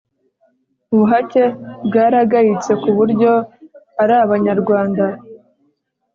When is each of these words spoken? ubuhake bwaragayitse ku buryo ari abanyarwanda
ubuhake 0.93 1.43
bwaragayitse 1.87 2.71
ku 2.81 2.89
buryo 2.97 3.31
ari 4.01 4.15
abanyarwanda 4.25 5.05